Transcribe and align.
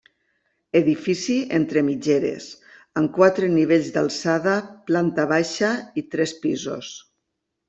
Edifici 0.77 1.35
entre 1.57 1.83
mitgeres, 1.89 2.47
amb 3.01 3.13
quatre 3.19 3.51
nivells 3.59 3.93
d'alçada, 3.99 4.57
planta 4.89 5.29
baixa 5.35 5.71
i 6.03 6.07
tres 6.17 6.35
pisos. 6.47 6.95